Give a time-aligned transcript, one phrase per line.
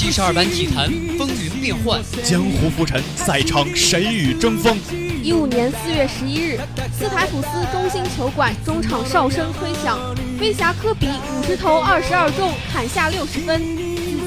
[0.00, 4.74] 七十二班体坛风云变幻，江湖浮沉，赛场谁与争锋？
[5.22, 6.58] 一五年四月十一日，
[6.90, 9.98] 斯台普斯中心球馆中场哨声吹响，
[10.38, 13.60] 飞侠科比五十投二十二中，砍下六十分，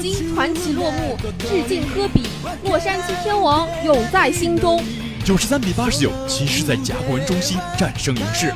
[0.00, 2.22] 金传奇落幕，致敬科比，
[2.62, 4.80] 洛杉矶天王永在心中。
[5.24, 8.54] 九十三比八十九，骑士在甲骨文中心战胜勇士。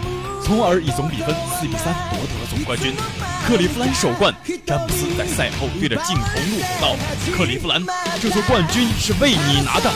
[0.48, 2.96] 从而以总比分四比三夺得了总冠军。
[3.44, 4.32] 克利夫兰首冠，
[4.64, 6.96] 詹姆斯在赛后对着镜头怒吼道
[7.36, 7.84] ：“克利夫兰，
[8.16, 9.92] 这座冠军是为你拿的。”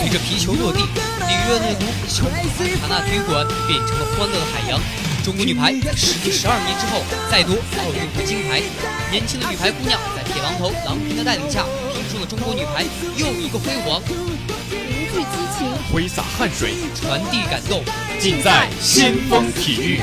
[0.00, 4.80] 随着皮球落地，里约热内卢小卡纳体育馆变成了欢乐的海洋。
[5.20, 8.64] 中国女排在时隔十二年之后再夺奥运会金牌，
[9.12, 11.60] 年轻的女排姑娘在铁榔头郎平的带领下，
[11.92, 12.88] 拼出了中国女排
[13.20, 14.00] 又一个辉煌。
[15.12, 15.26] 聚激
[15.58, 17.82] 情，挥洒汗水，传递感动，
[18.20, 20.00] 尽在先锋体育。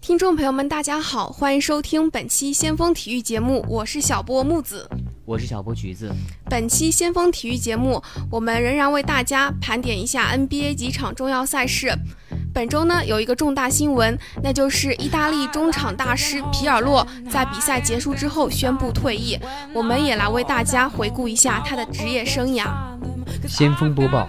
[0.00, 4.88] 听众朋友们，大家好，欢迎收听本期先锋体育节目，我是小波木子，
[5.24, 6.08] 我是小波橘子。
[6.48, 11.92] 本期先锋体育节目，我们仍然为大家盘点一下 NBA 几场重要赛事。
[12.56, 19.38] 本周呢有一个重大新闻，那就是意大利中场大师皮尔洛在比赛结束之后宣布退役。
[19.74, 22.64] 我们也来为大家回顾一下他的职业生涯。
[23.46, 24.26] 先锋播报。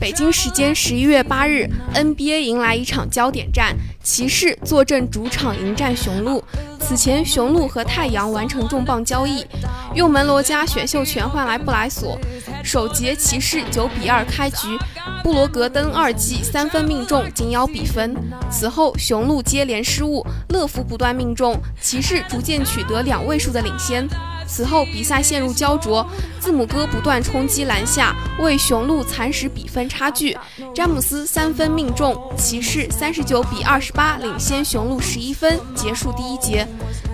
[0.00, 6.42] 北京时间十一月八日，NBA 迎来一场焦点战，骑士坐镇主场迎战雄鹿。
[6.80, 9.46] 此前，雄鹿和太阳完成重磅交易，
[9.94, 12.18] 用门罗加选秀权换来布莱索。
[12.62, 14.78] 首节骑士九比二开局，
[15.22, 18.14] 布罗格登二记三分命中，紧咬比分。
[18.50, 24.06] 此后，雄鹿接连失误，乐福不断命中，骑士逐渐取得两位数的领先。
[24.46, 26.06] 此后比赛陷入焦灼，
[26.38, 30.36] 字母哥不断冲击篮下，为雄鹿蚕食比分差距。
[30.74, 36.66] 詹姆斯三分命中，骑士三十九比二十八领先雄鹿十一分，结束第一节。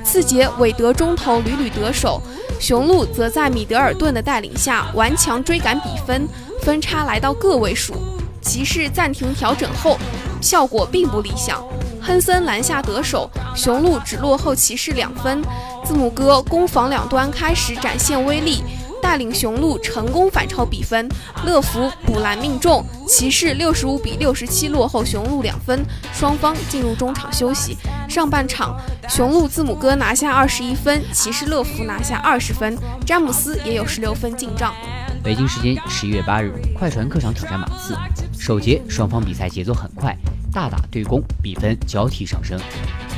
[0.04, 2.20] 次节韦德中投屡屡得手，
[2.58, 6.26] 雄鹿则在米德尔顿的带领下顽强追赶比分，
[6.62, 7.94] 分差来到个位数。
[8.42, 9.98] 骑士暂停调整后，
[10.40, 11.62] 效果并不理想。
[12.10, 15.40] 亨森篮下得手，雄鹿只落后骑士两分。
[15.84, 18.64] 字母哥攻防两端开始展现威力，
[19.00, 21.08] 带领雄鹿成功反超比分。
[21.46, 25.86] 乐福补篮命中，骑士六十五比六十七落后雄鹿两分。
[26.12, 27.76] 双方进入中场休息。
[28.08, 28.76] 上半场，
[29.08, 32.76] 雄鹿字母哥拿下二十一分，骑士乐福拿下二十分，
[33.06, 34.74] 詹姆斯也有十六分进账。
[35.22, 37.94] 北京时间十一月八日，快船客场挑战马刺。
[38.38, 40.16] 首节双方比赛节奏很快，
[40.50, 42.58] 大打对攻，比分交替上升。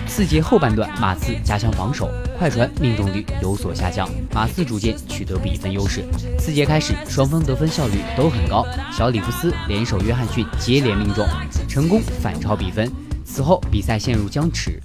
[0.08, 6.04] 四节后半段，马刺加强防守，快船命中率有所下降，马刺逐渐取得比分优势。
[6.40, 11.24] 四节开始，双方得分效率都很高，小里弗斯联手约翰逊接连命中，
[11.68, 12.90] 成功反超比分。
[13.24, 14.82] 此后比赛陷入僵持，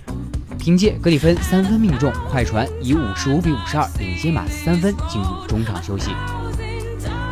[0.59, 6.11] 凭借格里芬三分命中，快船以五十五比五十二领先马刺三分，进入中场休息。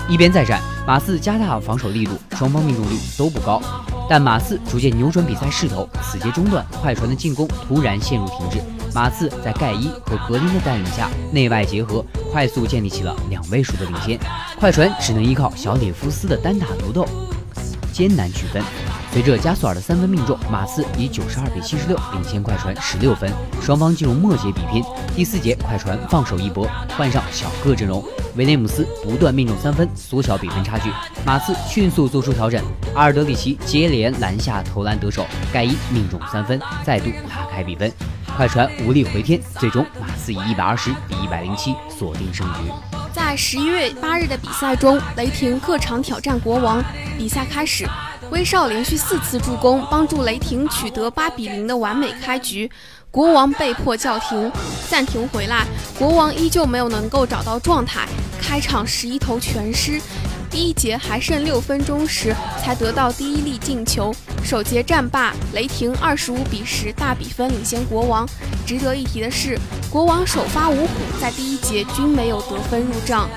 [0.07, 3.59] 一边再战，马刺加大防守力度，双方命中率都不高，
[4.07, 5.89] 但马刺逐渐扭转比赛势头。
[6.03, 8.61] 此节中段，快船的进攻突然陷入停滞，
[8.93, 14.19] 马刺在盖伊和格林的带领下，内外结合，快速建立起了两位数的领先。
[14.59, 17.07] 快船只能依靠小里弗斯的单打独斗，
[17.91, 18.61] 艰难取分。
[19.15, 23.31] 随着加索尔的三分命中，马刺以九十二比七十六领先快船十六分。
[23.61, 24.83] 双方进入末节比拼。
[25.15, 26.67] 第四节，快船放手一搏，
[26.97, 28.03] 换上小个阵容，
[28.35, 30.91] 威廉姆斯不断命中三分，缩小比分差距。
[31.25, 32.61] 马刺迅速做出调整，
[32.93, 37.89] 阿尔德里奇接连篮下投篮得手，盖伊命中三分，再度拉开比分。
[38.35, 42.69] 快船无力回天，最终马刺以一百二十比一百零七锁定胜局。
[43.13, 46.83] 在十一月八日的比赛中，雷霆客场挑战国王。
[47.17, 47.87] 比赛开始。
[48.31, 52.69] 威少连续四次助攻，帮助雷霆取得八比零的完美开局。
[53.11, 54.51] 国王被迫叫停，
[54.89, 55.65] 暂停回来。
[55.97, 58.07] 国王依旧没有能够找到状态，
[58.41, 60.01] 开场十一投全失。
[60.49, 64.13] 第一节还剩六分钟时，才得到第一粒进球。
[64.43, 68.27] 首节战罢，雷霆二十五比十大比分领先国王。
[68.65, 69.57] 值得一提的是，
[69.89, 70.89] 国王首发五虎
[71.21, 73.29] 在第一节均没有得分入账。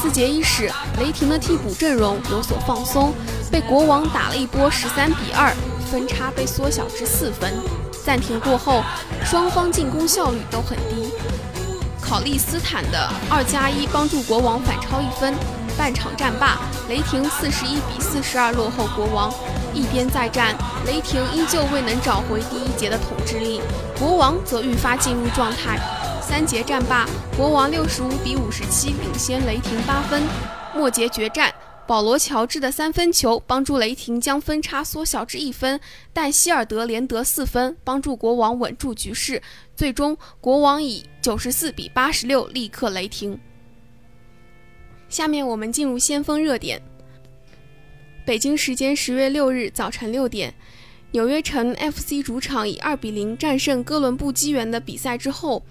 [0.00, 0.70] 四节伊始，
[1.00, 3.14] 雷霆的替补阵容有所放松。
[3.50, 5.50] 被国王打了一波十三比二，
[5.90, 7.50] 分差被缩小至四分。
[8.04, 8.84] 暂停过后，
[9.24, 11.10] 双方进攻效率都很低。
[12.00, 15.34] 考利斯坦的二加一帮助国王反超一分。
[15.78, 16.58] 半场战罢，
[16.88, 19.32] 雷霆四十一比四十二落后国王。
[19.72, 20.54] 一边再战，
[20.86, 23.62] 雷霆依旧未能找回第一节的统治力，
[23.98, 25.80] 国王则愈发进入状态。
[26.28, 30.24] 三节战罢，国王六十五比五十七领先雷霆八分。
[30.74, 31.54] 末节决战。
[31.86, 35.78] 保罗·乔治的三分球帮助雷霆将分差缩小至一分，
[36.12, 39.40] 但希尔德连得四分，帮助国王稳住局势。
[39.76, 43.38] 最终，国王以九十四比八十六力克雷霆。
[45.08, 46.82] 下面我们进入先锋热点。
[48.24, 50.52] 北京时间十月六日早晨六点，
[51.12, 55.64] 纽约城 FC 主场以二比零战胜哥伦布机缘的比赛之后，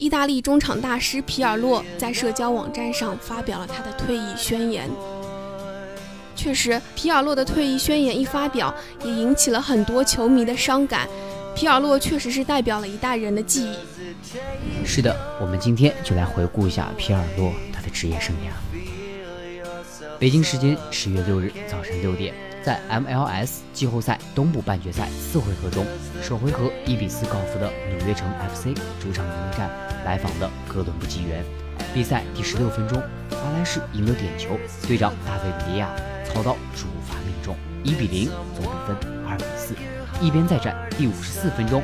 [0.00, 4.88] 意大利中场大师皮尔洛在社交网站上发表了他的退役宣言。
[6.34, 8.74] 确实，皮尔洛的退役宣言一发表，
[9.04, 11.06] 也引起了很多球迷的伤感。
[11.54, 13.76] 皮尔洛确实是代表了一代人的记忆。
[14.86, 20.08] 是的，我们今天就来回顾一下皮尔洛他的职业生涯。
[20.18, 22.32] 北京时间十月六日早晨六点，
[22.62, 25.86] 在 MLS 季后赛东部半决赛四回合中，
[26.22, 29.70] 首回合一比四告负的纽约城 FC 主场迎战
[30.04, 31.42] 来访的哥伦布机缘。
[31.94, 34.50] 比赛第十六分钟，阿莱士赢得点球，
[34.86, 35.88] 队长大卫比利亚。
[36.26, 38.96] 操刀主罚命中，一比零，总比分
[39.26, 39.74] 二比四。
[40.20, 41.82] 一边再战，第五十四分钟，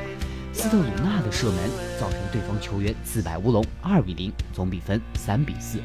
[0.52, 5.80] 斯特鲁纳的射门造成对方球员自摆乌龙，二比零，总比分三比四。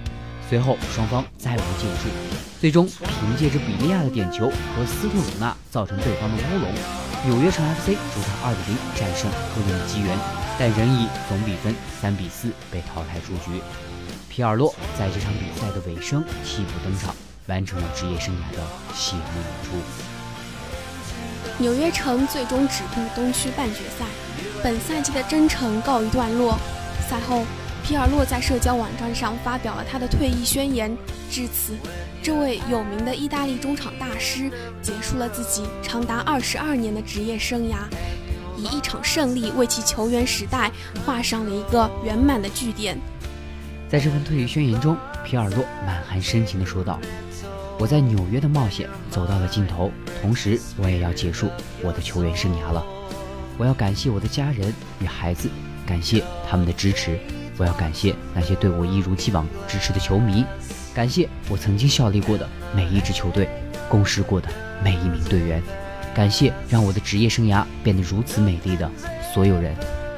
[0.51, 2.09] 随后双方再无建树，
[2.59, 6.69] 最终凭借着比利亚的点球和斯特鲁纳造成对方的乌龙，
[7.25, 10.17] 纽约城 FC 主场二比零战胜哥伦布机缘，
[10.59, 13.61] 但仍以总比分三比四被淘汰出局。
[14.27, 17.15] 皮尔洛在这场比赛的尾声替补登场。
[17.47, 18.61] 完成了职业生涯的
[18.93, 19.71] 谢幕演出。
[21.57, 24.05] 纽约城最终止步东区半决赛，
[24.61, 26.57] 本赛季的征程告一段落。
[27.09, 27.43] 赛后，
[27.83, 30.95] 皮尔洛在社交网站上发表了他的退役宣言。
[31.29, 31.73] 至此，
[32.21, 34.49] 这位有名的意大利中场大师
[34.81, 37.75] 结束了自己长达二十二年的职业生涯，
[38.57, 40.71] 以一场胜利为其球员时代
[41.05, 42.97] 画上了一个圆满的句点。
[43.89, 44.95] 在这份退役宣言中，
[45.25, 46.99] 皮尔洛满含深情地说道。
[47.79, 49.91] 我在纽约的冒险走到了尽头，
[50.21, 51.49] 同时我也要结束
[51.81, 52.85] 我的球员生涯了。
[53.57, 55.49] 我要感谢我的家人与孩子，
[55.85, 57.19] 感谢他们的支持。
[57.61, 60.43] 我要感谢那些对我一如既往支持的球迷，
[60.95, 63.47] 感谢我曾经效力过的每一支球队，
[63.87, 64.49] 共事过的
[64.83, 65.61] 每一名队员，
[66.11, 68.89] 感谢让我的职业生涯变得如此美丽的
[69.31, 69.75] 所有人。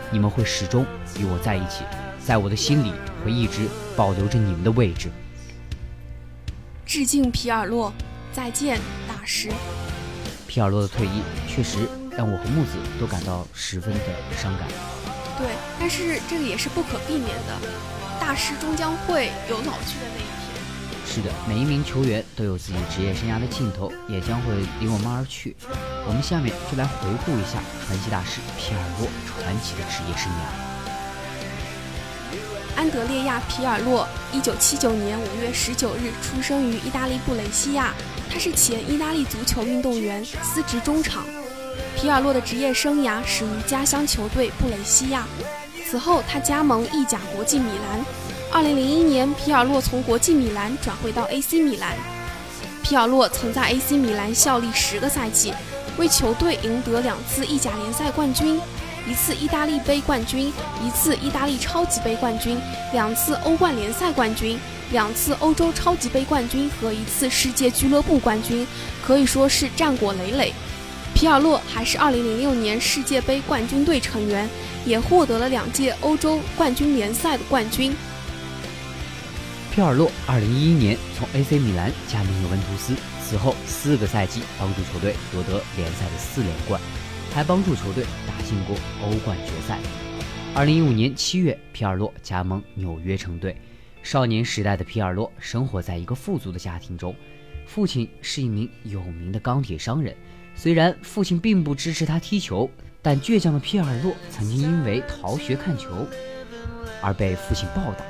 [0.10, 0.86] 你们会始终
[1.20, 1.84] 与我在一起，
[2.26, 2.94] 在我的心里
[3.26, 5.10] 会一直保留着你们的位置。
[6.86, 7.92] 致敬皮尔洛，
[8.32, 9.50] 再见大师。
[10.48, 14.00] 皮尔洛的退役确实让我和木子都感到十分的
[14.38, 15.13] 伤感。
[15.44, 17.60] 对，但是这个也是不可避免的，
[18.18, 20.40] 大师终将会有老去的那一天。
[21.06, 25.54] 是的，每一名球员都有自己职业生涯的尽头，也将会离我们而去。
[26.08, 29.10] 我们下面就来回顾一下传奇大师皮尔洛
[29.42, 30.36] 传奇的职业生涯。
[32.78, 37.94] 安德烈亚·皮尔洛，一九七九年五月十九日出生于意大利布雷西亚，
[38.32, 41.26] 他是前意大利足球运动员，司职中场。
[42.04, 45.26] 皮尔洛的职业生涯始于家乡球队布雷西亚，
[45.90, 48.06] 此后他加盟意甲国际米兰。
[48.52, 51.96] 二零零一年，皮尔洛从国际米兰转会到 AC 米兰。
[52.84, 55.54] 皮尔洛曾在 AC 米兰效力十个赛季，
[55.98, 58.60] 为球队赢得两次意甲联赛冠军。
[59.08, 60.52] 一次意大利杯冠军，
[60.86, 62.60] 一次意大利超级杯冠军，
[62.92, 64.60] 两次欧冠联赛冠军，
[64.92, 68.68] 两次欧洲超级杯冠军和一次世界俱乐部冠军，
[69.02, 70.54] 可以说是战果累累。
[71.24, 74.46] 皮尔洛还是2006年世界杯冠军队成员，
[74.86, 77.96] 也获得了两届欧洲冠军联赛的冠军。
[79.72, 86.82] 皮尔洛2011年从 AC 米兰加盟尤文图斯，此后四个赛季帮助球队夺得联赛的四连冠。
[87.34, 89.80] 还帮助球队打进过欧冠决赛。
[90.54, 93.56] 二零一五年七月，皮尔洛加盟纽约城队。
[94.02, 97.16] 少年时代的皮尔洛生活在一个富足的家庭中，
[97.66, 100.14] 父亲是一名有名的钢铁商人。
[100.56, 102.70] 虽然父亲并不支持他踢球，
[103.02, 106.08] 但倔强的皮尔洛曾经因为逃学看球
[107.02, 108.06] 而被父亲暴打。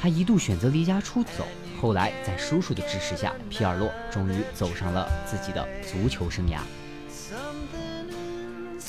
[0.00, 1.46] 他一度选择离家出走。
[1.80, 6.60] 后来在叔叔的支持下，皮尔洛终于走上了自己的足球生涯。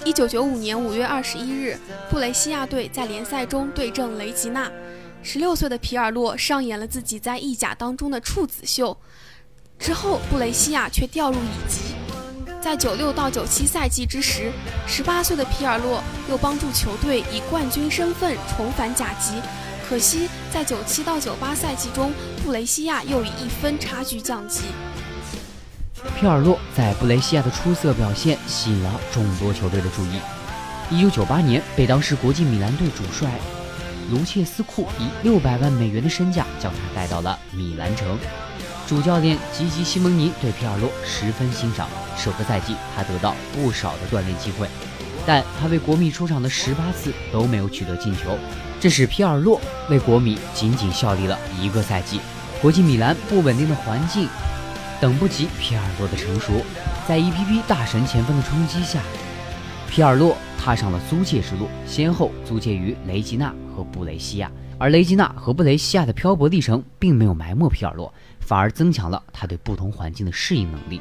[0.04, 1.78] 一九九五年五月二十一日，
[2.10, 4.72] 布雷西亚队在联赛中对阵雷吉纳。
[5.24, 8.98] 十六岁的皮尔洛上演了自己在意甲当中的处子秀，
[9.78, 12.01] 之后布雷西亚却掉入乙级。
[12.62, 14.52] 在九六到九七赛季之时，
[14.86, 19.34] 十八岁的皮尔洛又帮助球队以冠军身份重返甲级。
[19.90, 22.14] 可惜在九七到九八赛季中，
[22.46, 24.66] 布雷西亚又以一分差距降级。
[26.20, 30.20] 皮尔洛在布雷西亚的出色表现吸引了众多球队的注意。
[30.92, 33.32] 1998年，被当时国际米兰队主帅
[34.12, 38.18] 卢切斯库以600万美元的身价将他带到了米兰城。
[38.88, 44.68] 主教练吉吉西蒙尼对皮尔洛十分欣赏，首个赛季他得到不少的锻炼机会，
[45.26, 48.38] 但他为国米出场的十八次都没有取得进球，
[48.82, 52.20] 这使皮尔洛为国米仅仅效力了一个赛季。
[52.62, 54.28] 国际米兰不稳定的环境，
[55.00, 56.52] 等不及皮尔洛的成熟，
[57.08, 59.00] 在一批批大神前锋的冲击下，
[59.90, 64.52] 皮尔洛踏上了租借之路，先后租借于雷吉纳和布雷西亚。
[64.78, 68.12] 而雷吉纳和布雷西亚的漂泊历程并没有埋没皮尔洛，
[68.52, 71.00] 反而增强了他对不同环境的适应能力。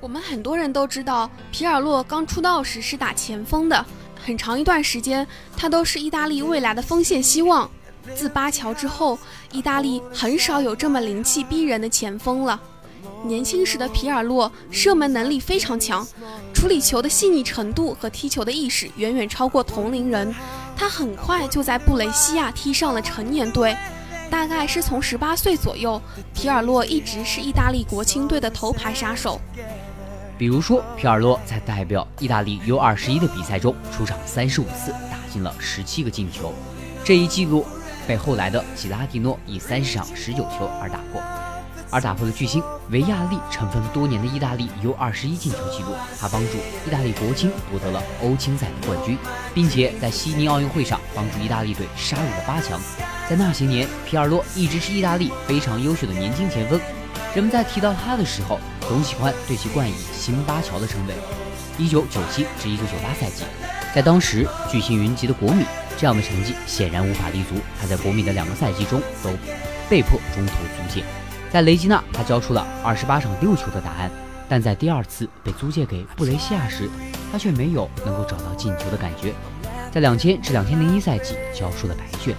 [0.00, 3.84] 我们很多人都知道，皮尔洛刚出道时是打前锋的，
[4.18, 5.28] 很长一段时间
[5.58, 7.70] 他都是意大利未来的锋线希望。
[8.14, 9.18] 自巴乔之后，
[9.52, 12.58] 意大利很少有这么灵气逼人的前锋了。
[13.22, 16.08] 年轻时的皮尔洛射门能力非常强，
[16.54, 20.34] 处理球的细腻程度和踢球的意识远远超过同龄人。
[20.74, 23.76] 他很快就在布雷西亚踢上了成年队，
[24.30, 26.00] 大概是从十八岁左右，
[26.32, 29.40] 皮尔洛一直是意大利国青队的头牌杀手。
[30.38, 36.54] 比如说，皮尔洛在代表意大利 U21 的比赛中出场三十五次，打进了十七个进球，
[37.04, 37.66] 这一记录
[38.06, 41.20] 被后来的吉拉蒂诺以三十场十九球而打破。
[41.90, 49.18] 而打破了巨星维亚利尘封多年的意大利 U21 进球纪录，他帮助意大利国青夺得了欧青赛的冠军，
[49.52, 52.80] 并且在悉尼奥运会上帮助意大利队杀入了八强。
[53.28, 56.80] 在那些年，皮尔洛一直是意大利非常优秀的年轻前锋，
[57.34, 61.14] 人们在提到他的时候，总喜欢对其冠以“新巴乔”的称谓。
[61.78, 63.44] 1997至1998赛季，
[63.94, 65.64] 在当时巨星云集的国米，
[65.96, 67.54] 这样的成绩显然无法立足。
[67.80, 69.30] 他在国米的两个赛季中都
[69.88, 71.04] 被迫中途租借。
[71.52, 74.08] 在雷吉纳，他交出了二十八场六球的答案，
[74.48, 76.88] 但在第二次被租借给布雷西亚时，
[77.32, 79.34] 他却没有能够找到进球的感觉。
[79.90, 82.36] 在两千至两千零一赛季交出了白卷。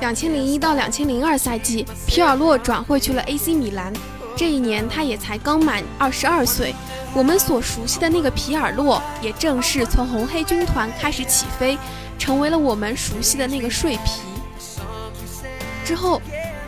[0.00, 3.92] 两千零一到两千零二赛季，皮尔洛转会去了 AC 米兰，
[4.34, 6.74] 这一年他也才刚满二十二岁。
[7.14, 11.76] 我们所熟悉的那个皮尔洛，也正是从红黑军团开始起飞，
[12.18, 14.22] 成为了我们熟悉的那个睡皮。
[15.84, 16.18] 之后。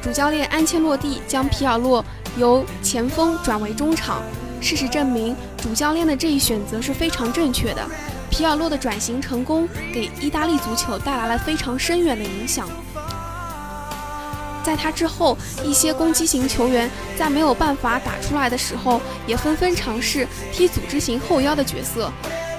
[0.04, 2.04] 主教练安切洛蒂将皮尔洛
[2.36, 4.22] 由前锋转为中场。
[4.60, 7.82] 事实证明，主教练的这一选择是非常正确的。
[8.28, 12.68] 皮尔洛的转型成功，给意大利足球带来了非常深远的影响。
[14.62, 22.12] 在他之后，一些攻击型球员在没有办法打出来的时候，也纷纷尝试踢组织型后腰的角色。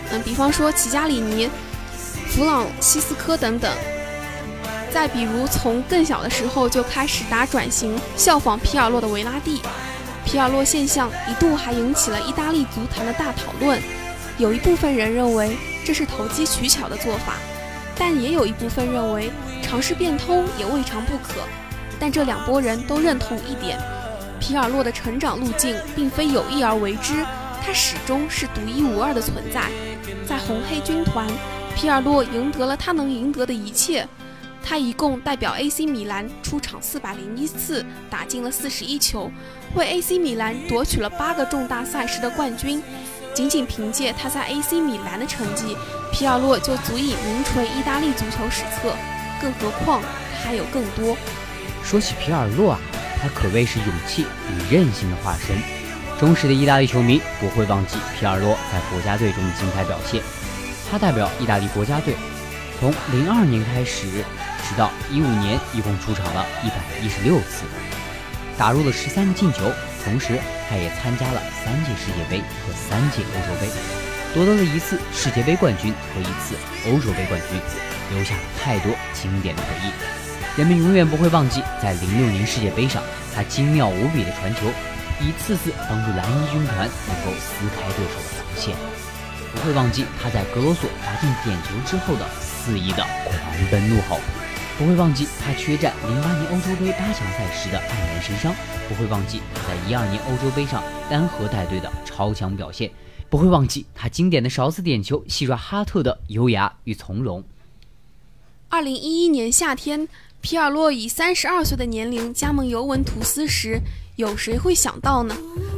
[0.09, 1.47] 嗯，比方说齐加里尼、
[2.27, 3.71] 弗朗西斯科等等。
[4.95, 9.61] 再比如，从更小的时候就开始打转型，效仿皮尔洛的维拉蒂。
[10.23, 13.77] 皮尔洛现象一度还引起了意大利足坛的大讨论。
[14.37, 17.33] 有一部分人认为这是投机取巧的做法，
[17.97, 19.29] 但也有一部分认为
[19.61, 21.41] 尝试变通也未尝不可。
[21.99, 23.77] 但这两拨人都认同一点：
[24.39, 27.15] 皮尔洛的成长路径并非有意而为之，
[27.61, 29.63] 他始终是独一无二的存在。
[30.25, 31.27] 在红黑军团，
[31.75, 34.07] 皮尔洛赢得了他能赢得的一切。
[34.67, 39.31] 他一共代表 AC 米兰出场四百零一次，打进了四十一球，
[39.75, 42.81] 为 AC 米兰夺取了八个重大赛事的冠军。
[43.35, 45.77] 仅仅凭借他在 AC 米兰的成绩，
[46.11, 48.95] 皮尔洛就足以名垂意大利足球史册。
[49.39, 51.15] 更何况他还有更多。
[51.83, 52.79] 说起皮尔洛啊，
[53.21, 55.55] 他可谓是勇气与韧性的化身。
[56.19, 60.23] 忠实的意大利球迷不会忘记皮尔洛在国家队中的精彩表现。
[60.89, 62.15] 他代表意大利国家队，
[62.79, 64.23] 从零二年开始。
[64.67, 67.63] 直到一五年，一共出场了一百一十六次，
[68.57, 69.71] 打入了十三个进球。
[70.03, 73.69] 同时，他也参加了三届世界杯和三届欧洲杯，
[74.33, 76.55] 夺得了一次世界杯冠军和一次
[76.87, 77.59] 欧洲杯冠军，
[78.13, 79.91] 留下了太多经典的回忆。
[80.59, 83.01] 人们永远不会忘记，在零六年世界杯上，
[83.33, 84.67] 他精妙无比的传球，
[85.19, 88.75] 一次次帮助蓝衣军团能够撕开对手的防线。
[89.53, 93.39] 不会忘记他在格罗索罚进点球之后的肆意的狂
[93.71, 94.19] 奔怒吼。
[94.77, 98.53] 不会忘记他缺战零八年欧洲杯八强赛时的黯然神伤，
[98.89, 102.91] 不会忘记他在一二年欧洲杯上单核带队的超强表现，
[103.29, 107.41] 不会忘记他经典的勺子点球戏耍哈特的优雅与从容。
[108.67, 110.05] 二零一一年夏天，
[110.41, 113.79] 皮尔洛以三十二岁的年龄加盟尤文图斯时，
[114.17, 115.33] 有谁会想到呢？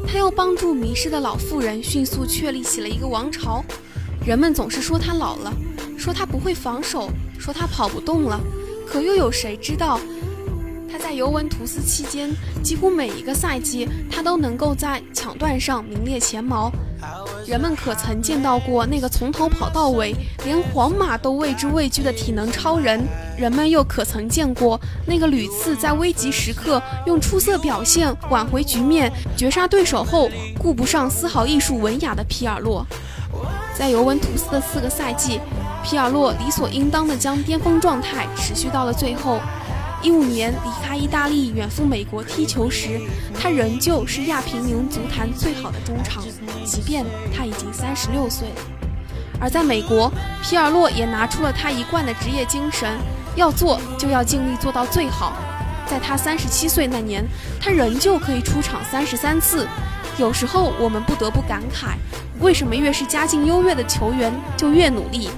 [0.07, 3.63] 他又帮助迷失的老妇人迅速确立起了一个王朝。
[4.25, 5.53] 人们总是说他老了，
[5.99, 8.41] 说他不会防守，说他跑不动了。
[8.89, 9.99] 可又有谁知道，
[10.89, 12.31] 他在尤文图斯期间，
[12.63, 16.71] 几乎每一个赛季，他都能够在抢断上名列前茅。
[17.45, 23.05] 人们可曾见到过那个从头跑到尾，连皇马都畏之畏惧的体能超人？
[23.37, 32.85] 人们又可曾见过那个屡次在危急时刻用出色表现挽回局面、绝杀对手后顾不上丝毫艺术文雅的皮尔洛？
[33.77, 35.39] 在尤文图斯的四个赛季，
[35.89, 39.39] 皮尔洛理所应当地将巅峰状态持续到了最后。
[40.03, 42.99] 一五年离开意大利远赴美国踢球时，
[43.33, 46.21] 他仍旧是亚平宁足坛最好的中场，
[46.65, 48.49] 即便他已经三十六岁。
[49.39, 50.11] 而在美国，
[50.43, 52.97] 皮尔洛也拿出了他一贯的职业精神，
[53.37, 55.33] 要做就要尽力做到最好。
[55.87, 57.25] 在他三十七岁那年，
[57.61, 59.65] 他仍旧可以出场三十三次。
[60.17, 61.95] 有时候我们不得不感慨，
[62.41, 65.29] 为什么越是家境优越的球员就越努力？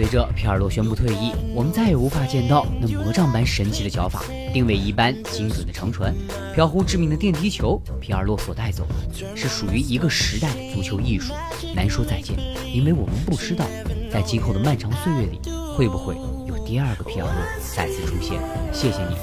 [0.00, 6.14] 随着皮尔洛宣布退役，我们再也无法见到那魔杖般神奇的脚法、定位一般精准的长传、
[6.54, 7.78] 飘忽致命的电梯球。
[8.00, 11.34] 皮尔洛所带走的是属于一个时代的足球艺术，
[11.76, 12.34] 难说再见，
[12.72, 13.66] 因为我们不知道，
[14.10, 15.38] 在今后的漫长岁月里，
[15.76, 16.14] 会不会
[16.48, 17.34] 有第二个皮尔洛
[17.76, 18.40] 再次出现。
[18.72, 19.16] 谢谢你，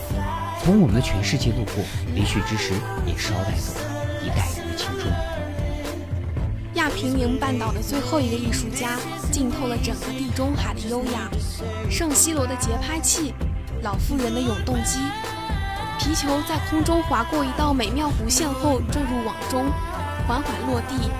[0.63, 5.11] 从我们的全世界路过，离去之时也捎带走了一代人的青春。
[6.75, 8.99] 亚平宁半岛的最后一个艺术家，
[9.37, 11.29] 浸透了整个地中海的优雅。
[11.91, 13.35] 圣西罗的节拍器，
[13.83, 14.97] 老妇人的永动机，
[15.99, 19.69] 皮球在空中划过一道美妙弧线后坠入网中，
[20.27, 21.11] 缓缓落地，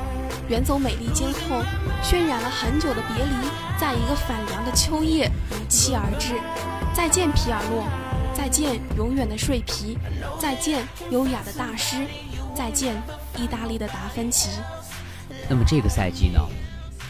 [0.49, 1.61] 远走美利坚后，
[2.01, 3.47] 渲染了很久的别离，
[3.79, 6.41] 在一个反凉的秋夜如期而至。
[6.95, 7.83] 再见，皮尔洛！
[8.33, 9.95] 再见，永远的睡皮！
[10.39, 11.97] 再见，优雅的大师！
[12.55, 12.95] 再见，
[13.37, 14.49] 意大利的达芬奇！
[15.47, 16.39] 那么这个赛季呢，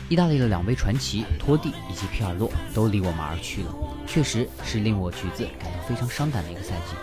[0.10, 3.76] 意大利的两位传奇托蒂以及皮尔洛都离我们而去了，
[4.08, 6.96] 确实是令我橘子感到非常伤感的一个赛季。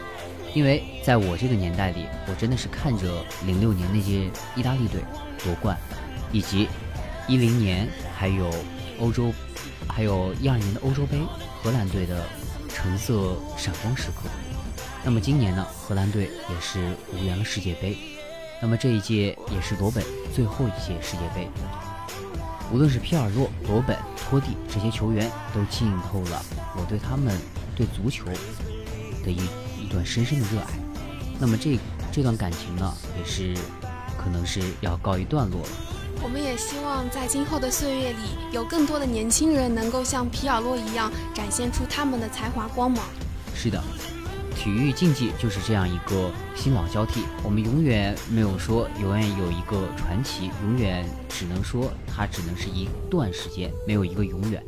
[0.55, 5.03] 因为在我这个年代里，我真的是看着零六年那届意大利队
[5.45, 5.77] 夺冠，
[6.33, 6.69] 以及
[7.29, 8.49] 一零年还有
[8.99, 9.33] 欧洲，
[9.89, 11.19] 还有一二年的欧洲杯
[11.63, 12.25] 荷兰队的
[12.69, 14.31] 橙色闪光时刻。
[15.05, 17.99] 那么今年呢，荷兰队也是无缘了世界杯。
[18.63, 21.47] 那么这一届也是罗本最后一届世界杯，
[22.73, 26.43] 无论是皮尔洛、罗本、托蒂这些球员，都浸透了
[26.77, 27.39] 我对他们
[27.77, 28.25] 对足球
[29.25, 29.41] 的一
[29.81, 30.67] 一段深深的热爱。
[31.39, 31.79] 那么这
[32.11, 33.55] 这段感情呢，也是
[34.17, 35.69] 可能是要告一段落了。
[36.23, 43.05] 我们也希望在今后的岁月里，有更多的年轻人能够像皮尔洛一样，展现出他们的才华光芒。
[43.55, 43.83] 是的。
[44.55, 54.63] 体育竞技就是这样一个新老交替，我们永远没有说永远有一个传奇，永远只能说它只能是一段时间，没有一个永远。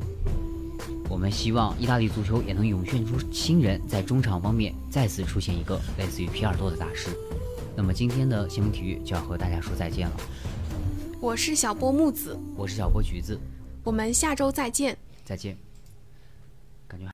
[1.08, 7.08] 我们希望意大利足球也能涌现出新人，在中场方面再次出现一个类似于皮尔多的大师。
[7.76, 10.16] 那么今天的新闻体育就要和大家说再见了。
[11.20, 13.38] 我是小波木子，我是小波橘子，
[13.84, 14.96] 我们下周再见。
[15.24, 15.65] 再见。